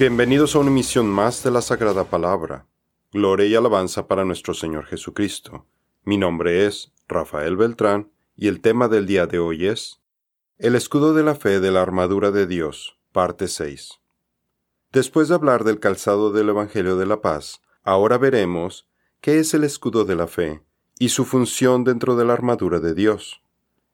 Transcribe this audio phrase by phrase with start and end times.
[0.00, 2.66] Bienvenidos a una emisión más de la Sagrada Palabra.
[3.12, 5.66] Gloria y alabanza para nuestro Señor Jesucristo.
[6.04, 10.00] Mi nombre es Rafael Beltrán y el tema del día de hoy es
[10.56, 14.00] El escudo de la fe de la armadura de Dios, parte 6.
[14.90, 18.88] Después de hablar del calzado del Evangelio de la Paz, ahora veremos
[19.20, 20.62] qué es el escudo de la fe
[20.98, 23.42] y su función dentro de la armadura de Dios.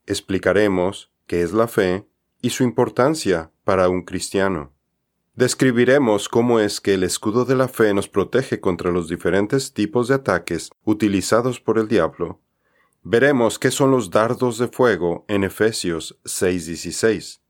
[0.07, 2.07] Explicaremos qué es la fe
[2.41, 4.76] y su importancia para un cristiano.
[5.37, 10.09] Describiremos cómo es que el escudo de la fe nos protege contra los diferentes tipos
[10.09, 12.41] de ataques utilizados por el diablo.
[13.03, 17.43] Veremos qué son los dardos de fuego en Efesios 6:16,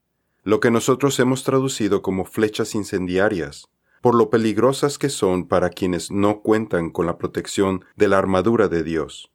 [0.43, 3.69] lo que nosotros hemos traducido como flechas incendiarias,
[4.03, 8.67] por lo peligrosas que son para quienes no cuentan con la protección de la armadura
[8.67, 9.31] de Dios.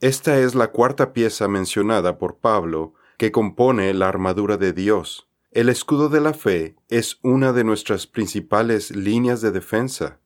[0.00, 5.27] Esta es la cuarta pieza mencionada por Pablo que compone la armadura de Dios
[5.58, 10.20] el escudo de la fe es una de nuestras principales líneas de defensa.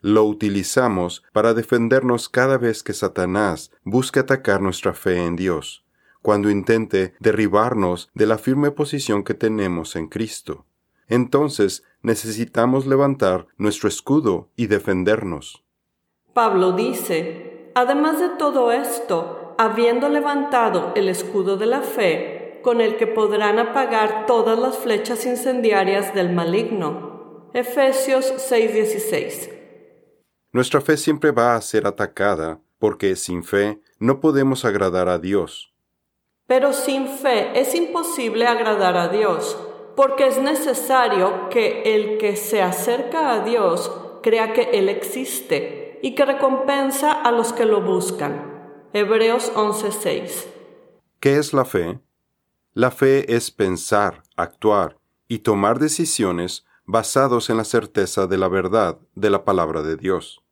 [0.00, 5.84] Lo utilizamos para defendernos cada vez que Satanás busque atacar nuestra fe en Dios,
[6.22, 10.64] cuando intente derribarnos de la firme posición que tenemos en Cristo.
[11.06, 15.66] Entonces necesitamos levantar nuestro escudo y defendernos.
[16.32, 22.96] Pablo dice, además de todo esto, habiendo levantado el escudo de la fe, con el
[22.96, 27.50] que podrán apagar todas las flechas incendiarias del maligno.
[27.54, 29.50] Efesios 6:16.
[30.52, 35.74] Nuestra fe siempre va a ser atacada, porque sin fe no podemos agradar a Dios.
[36.46, 39.58] Pero sin fe es imposible agradar a Dios,
[39.96, 43.90] porque es necesario que el que se acerca a Dios
[44.22, 48.88] crea que Él existe y que recompensa a los que lo buscan.
[48.92, 50.46] Hebreos 11:6.
[51.20, 51.98] ¿Qué es la fe?
[52.74, 58.98] La fe es pensar, actuar y tomar decisiones basados en la certeza de la verdad
[59.14, 60.42] de la palabra de Dios.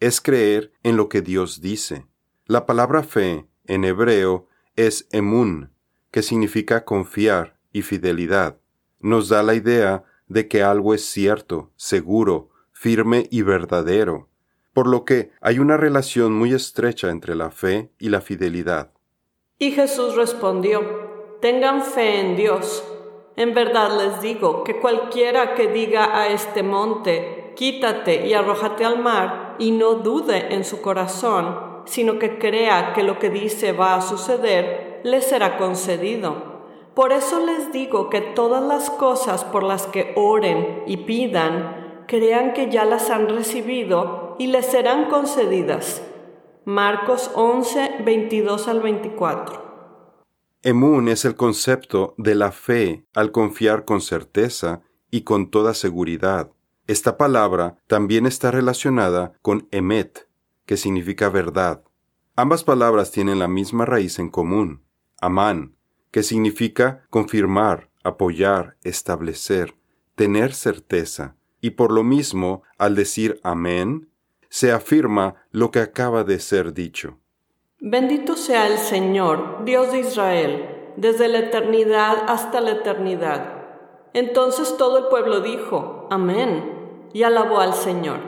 [0.00, 2.06] Es creer en lo que Dios dice.
[2.46, 5.70] La palabra fe en hebreo es emun,
[6.10, 8.58] que significa confiar y fidelidad.
[9.00, 14.28] Nos da la idea de que algo es cierto, seguro, firme y verdadero,
[14.72, 18.92] por lo que hay una relación muy estrecha entre la fe y la fidelidad.
[19.58, 21.01] Y Jesús respondió,
[21.42, 22.84] tengan fe en Dios.
[23.34, 29.00] En verdad les digo que cualquiera que diga a este monte, quítate y arrójate al
[29.00, 33.96] mar, y no dude en su corazón, sino que crea que lo que dice va
[33.96, 36.60] a suceder, le será concedido.
[36.94, 42.52] Por eso les digo que todas las cosas por las que oren y pidan, crean
[42.52, 46.04] que ya las han recibido y les serán concedidas.
[46.64, 49.71] Marcos 11, 22 al 24.
[50.64, 56.52] Emun es el concepto de la fe al confiar con certeza y con toda seguridad.
[56.86, 60.28] Esta palabra también está relacionada con emet,
[60.64, 61.82] que significa verdad.
[62.36, 64.84] Ambas palabras tienen la misma raíz en común,
[65.20, 65.74] amán,
[66.12, 69.74] que significa confirmar, apoyar, establecer,
[70.14, 74.10] tener certeza, y por lo mismo, al decir amén,
[74.48, 77.18] se afirma lo que acaba de ser dicho.
[77.84, 84.10] Bendito sea el Señor, Dios de Israel, desde la eternidad hasta la eternidad.
[84.14, 88.20] Entonces todo el pueblo dijo, Amén, y alabó al Señor.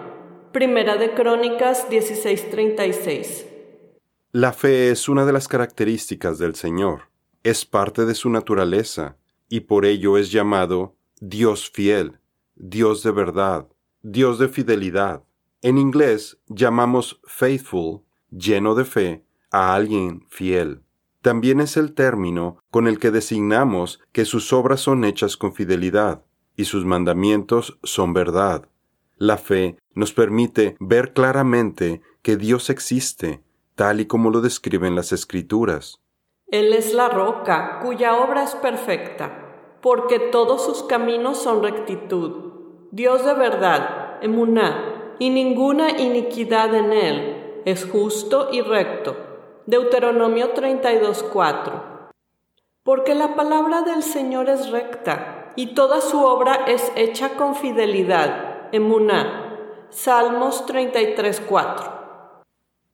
[0.50, 3.47] Primera de Crónicas 16:36.
[4.32, 7.03] La fe es una de las características del Señor,
[7.44, 12.19] es parte de su naturaleza, y por ello es llamado Dios fiel,
[12.56, 13.69] Dios de verdad,
[14.03, 15.22] Dios de fidelidad.
[15.62, 18.00] En inglés llamamos faithful,
[18.32, 19.24] lleno de fe,
[19.54, 20.82] a alguien fiel.
[21.22, 26.25] También es el término con el que designamos que sus obras son hechas con fidelidad
[26.56, 28.69] y sus mandamientos son verdad.
[29.17, 33.44] La fe nos permite ver claramente que Dios existe,
[33.76, 36.00] tal y como lo describen las Escrituras.
[36.49, 42.55] Él es la roca, cuya obra es perfecta, porque todos sus caminos son rectitud.
[42.90, 49.33] Dios de verdad, emuná, y ninguna iniquidad en él, es justo y recto
[49.66, 52.11] Deuteronomio 32:4.
[52.82, 58.69] Porque la palabra del Señor es recta y toda su obra es hecha con fidelidad.
[58.72, 59.88] Emuná.
[59.88, 62.44] Salmos 33:4.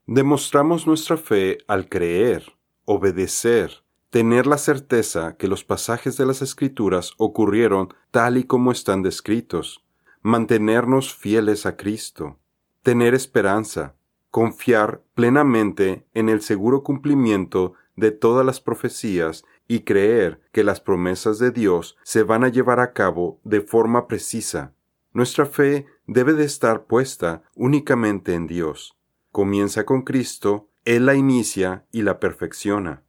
[0.07, 2.53] Demostramos nuestra fe al creer,
[2.85, 9.03] obedecer, tener la certeza que los pasajes de las Escrituras ocurrieron tal y como están
[9.03, 9.85] descritos,
[10.23, 12.39] mantenernos fieles a Cristo,
[12.83, 13.97] tener esperanza,
[14.31, 21.39] confiar plenamente en el seguro cumplimiento de todas las profecías y creer que las promesas
[21.39, 24.73] de Dios se van a llevar a cabo de forma precisa.
[25.13, 28.97] Nuestra fe debe de estar puesta únicamente en Dios.
[29.33, 33.03] Comienza con Cristo, Él la inicia y la perfecciona.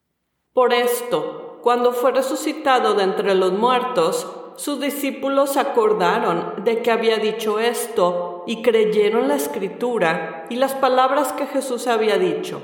[0.53, 7.17] Por esto, cuando fue resucitado de entre los muertos, sus discípulos acordaron de que había
[7.17, 12.61] dicho esto y creyeron la escritura y las palabras que Jesús había dicho.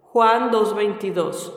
[0.00, 1.52] Juan 2.22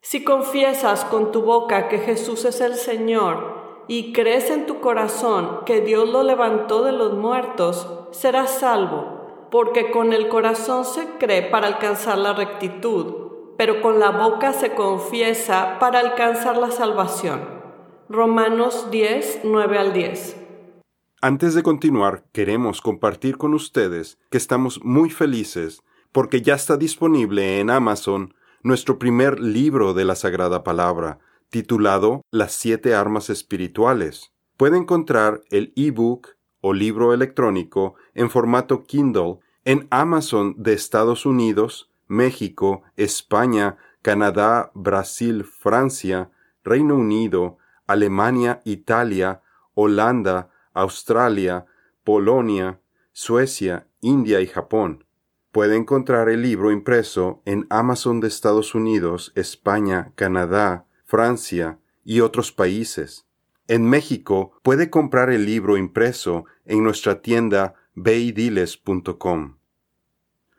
[0.00, 5.60] Si confiesas con tu boca que Jesús es el Señor y crees en tu corazón
[5.66, 11.42] que Dios lo levantó de los muertos, serás salvo, porque con el corazón se cree
[11.42, 17.59] para alcanzar la rectitud, pero con la boca se confiesa para alcanzar la salvación.
[18.12, 20.36] Romanos 10, 9 al 10.
[21.20, 27.60] Antes de continuar, queremos compartir con ustedes que estamos muy felices porque ya está disponible
[27.60, 28.34] en Amazon
[28.64, 31.20] nuestro primer libro de la Sagrada Palabra,
[31.50, 34.32] titulado Las siete armas espirituales.
[34.56, 36.30] Puede encontrar el ebook
[36.60, 45.44] o libro electrónico en formato Kindle en Amazon de Estados Unidos, México, España, Canadá, Brasil,
[45.44, 46.32] Francia,
[46.64, 47.59] Reino Unido,
[47.90, 49.42] Alemania, Italia,
[49.74, 51.66] Holanda, Australia,
[52.04, 52.80] Polonia,
[53.12, 55.04] Suecia, India y Japón.
[55.50, 62.52] Puede encontrar el libro impreso en Amazon de Estados Unidos, España, Canadá, Francia y otros
[62.52, 63.26] países.
[63.66, 69.56] En México puede comprar el libro impreso en nuestra tienda beidiles.com.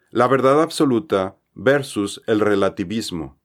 [0.09, 3.39] La verdad absoluta versus el relativismo.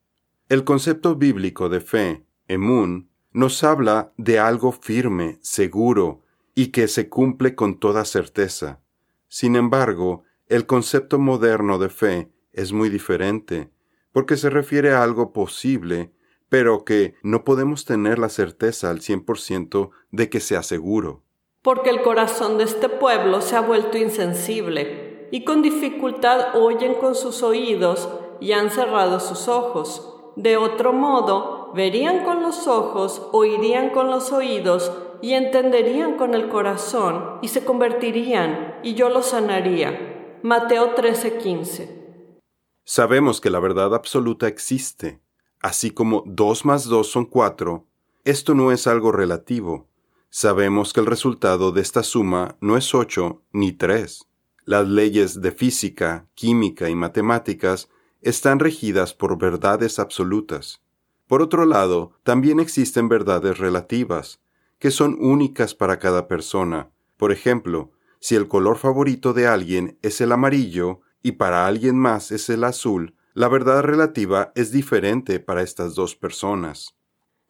[0.49, 6.23] El concepto bíblico de fe, emun, nos habla de algo firme, seguro,
[6.55, 8.81] y que se cumple con toda certeza.
[9.29, 13.71] Sin embargo, el concepto moderno de fe es muy diferente,
[14.11, 16.15] porque se refiere a algo posible,
[16.49, 21.23] pero que no podemos tener la certeza al 100% de que sea seguro.
[21.61, 27.15] Porque el corazón de este pueblo se ha vuelto insensible, y con dificultad oyen con
[27.15, 28.09] sus oídos
[28.41, 30.15] y han cerrado sus ojos.
[30.37, 34.91] De otro modo, verían con los ojos, oirían con los oídos
[35.21, 40.39] y entenderían con el corazón y se convertirían y yo los sanaría.
[40.43, 42.41] Mateo 13:15.
[42.83, 45.21] Sabemos que la verdad absoluta existe,
[45.61, 47.85] así como dos más dos son cuatro.
[48.25, 49.87] Esto no es algo relativo.
[50.31, 54.27] Sabemos que el resultado de esta suma no es ocho ni tres.
[54.65, 57.91] Las leyes de física, química y matemáticas
[58.23, 60.86] están regidas por verdades absolutas.
[61.27, 64.41] Por otro lado, también existen verdades relativas,
[64.79, 66.91] que son únicas para cada persona.
[67.17, 67.91] Por ejemplo,
[68.21, 72.63] si el color favorito de alguien es el amarillo y para alguien más es el
[72.65, 76.97] azul, la verdad relativa es diferente para estas dos personas.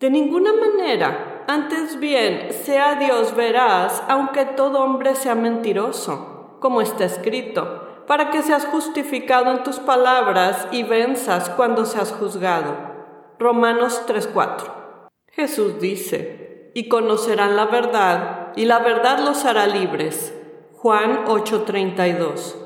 [0.00, 1.44] De ninguna manera.
[1.48, 8.42] Antes bien, sea Dios veraz, aunque todo hombre sea mentiroso, como está escrito, para que
[8.42, 12.95] seas justificado en tus palabras y venzas cuando seas juzgado.
[13.38, 15.10] Romanos 3:4.
[15.28, 20.32] Jesús dice, y conocerán la verdad, y la verdad los hará libres.
[20.72, 22.56] Juan 8:32.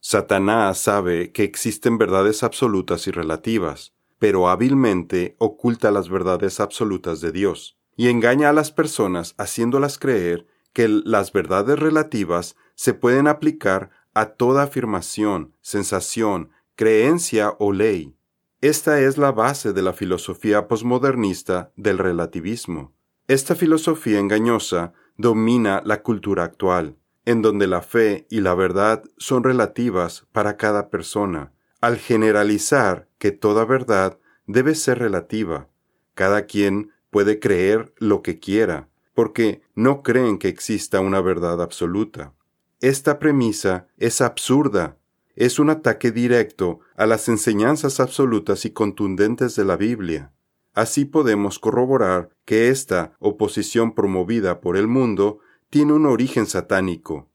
[0.00, 7.32] Satanás sabe que existen verdades absolutas y relativas, pero hábilmente oculta las verdades absolutas de
[7.32, 13.90] Dios, y engaña a las personas haciéndolas creer que las verdades relativas se pueden aplicar
[14.12, 18.17] a toda afirmación, sensación, creencia o ley.
[18.60, 22.92] Esta es la base de la filosofía posmodernista del relativismo.
[23.28, 29.44] Esta filosofía engañosa domina la cultura actual, en donde la fe y la verdad son
[29.44, 35.68] relativas para cada persona, al generalizar que toda verdad debe ser relativa.
[36.14, 42.34] Cada quien puede creer lo que quiera, porque no creen que exista una verdad absoluta.
[42.80, 44.96] Esta premisa es absurda
[45.38, 50.32] es un ataque directo a las enseñanzas absolutas y contundentes de la Biblia.
[50.74, 55.38] Así podemos corroborar que esta oposición promovida por el mundo
[55.70, 57.28] tiene un origen satánico.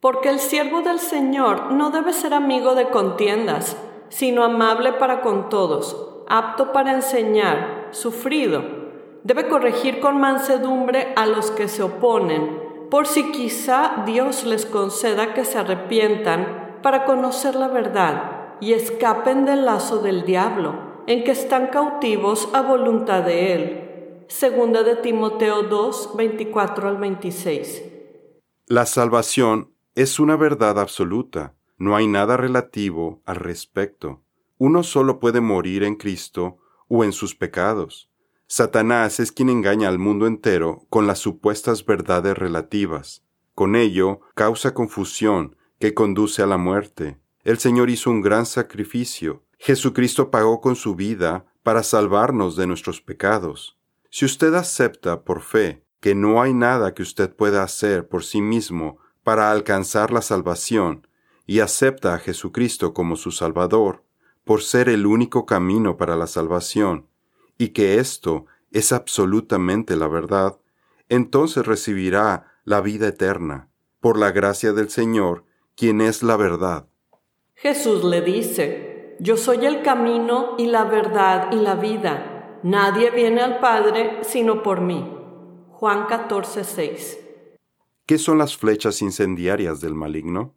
[0.00, 3.76] Porque el siervo del Señor no debe ser amigo de contiendas,
[4.08, 5.96] sino amable para con todos,
[6.28, 8.64] apto para enseñar, sufrido.
[9.22, 15.34] Debe corregir con mansedumbre a los que se oponen, por si quizá Dios les conceda
[15.34, 21.30] que se arrepientan para conocer la verdad y escapen del lazo del diablo, en que
[21.30, 24.24] están cautivos a voluntad de él.
[24.28, 27.82] Segunda de Timoteo 2, 24 al 26.
[28.66, 34.22] La salvación es una verdad absoluta, no hay nada relativo al respecto.
[34.58, 36.58] Uno solo puede morir en Cristo
[36.88, 38.10] o en sus pecados.
[38.46, 43.22] Satanás es quien engaña al mundo entero con las supuestas verdades relativas.
[43.54, 47.18] Con ello causa confusión que conduce a la muerte.
[47.44, 49.44] El Señor hizo un gran sacrificio.
[49.58, 53.78] Jesucristo pagó con su vida para salvarnos de nuestros pecados.
[54.10, 58.40] Si usted acepta por fe que no hay nada que usted pueda hacer por sí
[58.40, 61.06] mismo para alcanzar la salvación,
[61.48, 64.04] y acepta a Jesucristo como su Salvador,
[64.44, 67.08] por ser el único camino para la salvación,
[67.56, 70.58] y que esto es absolutamente la verdad,
[71.08, 75.46] entonces recibirá la vida eterna, por la gracia del Señor,
[75.78, 76.88] quien es la verdad.
[77.54, 82.58] Jesús le dice, Yo soy el camino y la verdad y la vida.
[82.64, 85.08] Nadie viene al Padre sino por mí.
[85.70, 87.18] Juan 14, 6.
[88.06, 90.56] ¿Qué son las flechas incendiarias del maligno?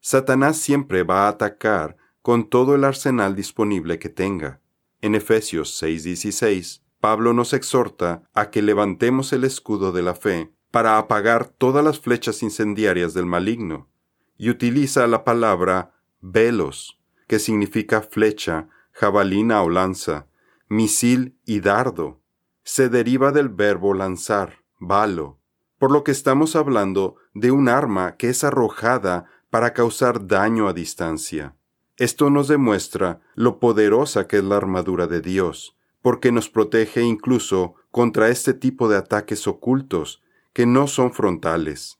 [0.00, 4.60] Satanás siempre va a atacar con todo el arsenal disponible que tenga.
[5.00, 10.98] En Efesios 6:16, Pablo nos exhorta a que levantemos el escudo de la fe para
[10.98, 13.90] apagar todas las flechas incendiarias del maligno,
[14.40, 15.92] y utiliza la palabra
[16.22, 20.28] velos, que significa flecha, jabalina o lanza,
[20.66, 22.22] misil y dardo.
[22.64, 25.38] Se deriva del verbo lanzar, balo,
[25.76, 30.72] por lo que estamos hablando de un arma que es arrojada para causar daño a
[30.72, 31.54] distancia.
[31.98, 37.74] Esto nos demuestra lo poderosa que es la armadura de Dios, porque nos protege incluso
[37.90, 40.22] contra este tipo de ataques ocultos
[40.54, 41.99] que no son frontales.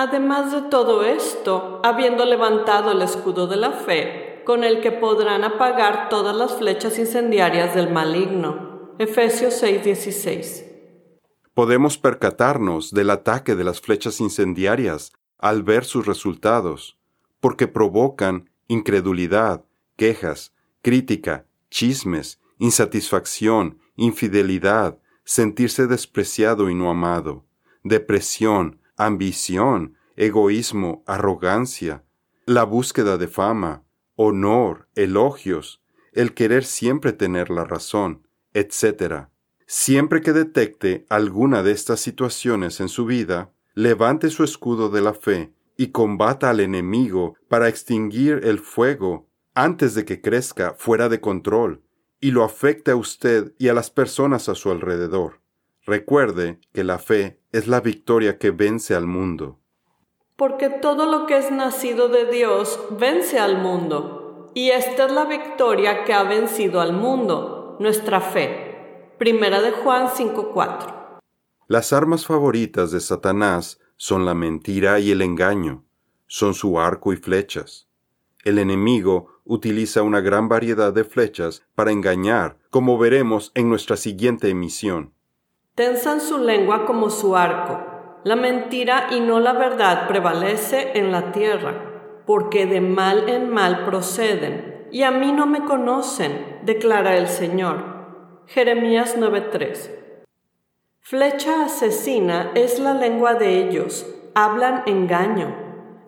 [0.00, 5.42] Además de todo esto, habiendo levantado el escudo de la fe, con el que podrán
[5.42, 8.94] apagar todas las flechas incendiarias del maligno.
[9.00, 10.64] Efesios 6:16.
[11.52, 16.96] Podemos percatarnos del ataque de las flechas incendiarias al ver sus resultados,
[17.40, 19.64] porque provocan incredulidad,
[19.96, 27.46] quejas, crítica, chismes, insatisfacción, infidelidad, sentirse despreciado y no amado,
[27.82, 32.04] depresión, ambición, egoísmo, arrogancia,
[32.44, 33.84] la búsqueda de fama,
[34.16, 35.80] honor, elogios,
[36.12, 39.28] el querer siempre tener la razón, etc.
[39.66, 45.14] Siempre que detecte alguna de estas situaciones en su vida, levante su escudo de la
[45.14, 51.20] fe y combata al enemigo para extinguir el fuego antes de que crezca fuera de
[51.20, 51.82] control
[52.20, 55.40] y lo afecte a usted y a las personas a su alrededor.
[55.88, 59.58] Recuerde que la fe es la victoria que vence al mundo.
[60.36, 65.24] Porque todo lo que es nacido de Dios vence al mundo, y esta es la
[65.24, 69.14] victoria que ha vencido al mundo, nuestra fe.
[69.16, 71.20] Primera de Juan 5:4.
[71.68, 75.86] Las armas favoritas de Satanás son la mentira y el engaño,
[76.26, 77.88] son su arco y flechas.
[78.44, 84.50] El enemigo utiliza una gran variedad de flechas para engañar, como veremos en nuestra siguiente
[84.50, 85.14] emisión.
[85.78, 87.78] Tensan su lengua como su arco.
[88.24, 93.84] La mentira y no la verdad prevalece en la tierra, porque de mal en mal
[93.84, 97.76] proceden, y a mí no me conocen, declara el Señor.
[98.46, 99.92] Jeremías 9:3
[100.98, 104.04] Flecha asesina es la lengua de ellos,
[104.34, 105.54] hablan engaño.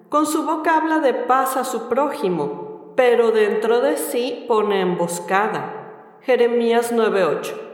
[0.09, 6.19] Con su boca habla de paz a su prójimo, pero dentro de sí pone emboscada.
[6.23, 7.70] Jeremías 9:8.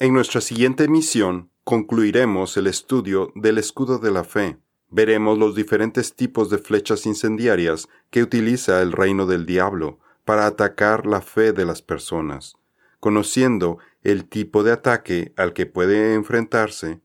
[0.00, 4.56] En nuestra siguiente emisión concluiremos el estudio del escudo de la fe.
[4.90, 11.04] Veremos los diferentes tipos de flechas incendiarias que utiliza el reino del diablo para atacar
[11.04, 12.54] la fe de las personas.
[13.00, 17.00] Conociendo el tipo de ataque al que puede enfrentarse,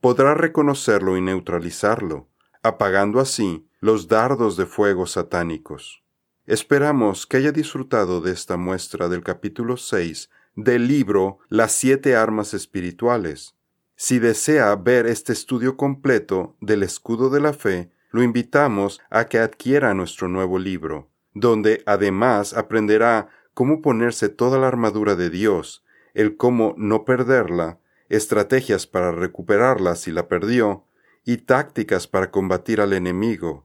[0.00, 2.28] podrá reconocerlo y neutralizarlo,
[2.62, 6.02] apagando así los dardos de fuego satánicos.
[6.46, 12.52] Esperamos que haya disfrutado de esta muestra del capítulo 6 del libro Las siete armas
[12.52, 13.54] espirituales.
[13.94, 19.38] Si desea ver este estudio completo del escudo de la fe, lo invitamos a que
[19.38, 26.36] adquiera nuestro nuevo libro, donde además aprenderá cómo ponerse toda la armadura de Dios, el
[26.36, 30.86] cómo no perderla, estrategias para recuperarla si la perdió,
[31.24, 33.64] y tácticas para combatir al enemigo.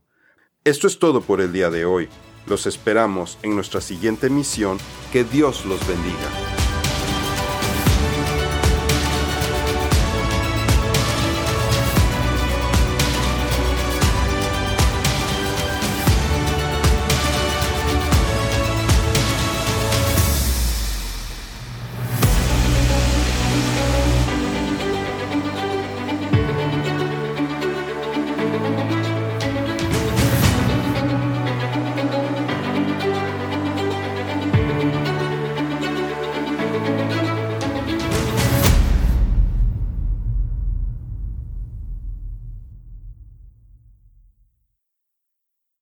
[0.63, 2.07] Esto es todo por el día de hoy.
[2.45, 4.77] Los esperamos en nuestra siguiente misión.
[5.11, 6.52] Que Dios los bendiga.